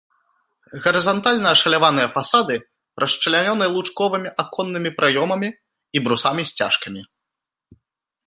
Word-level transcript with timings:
Гарызантальна 0.83 1.47
ашаляваныя 1.55 2.07
фасады 2.15 2.55
расчлянёны 3.03 3.65
лучковымі 3.75 4.29
аконнымі 4.45 4.89
праёмамі 5.01 5.49
і 5.99 6.05
брусамі-сцяжкамі. 6.07 7.01